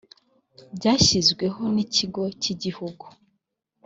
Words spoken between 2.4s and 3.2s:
cy igihugu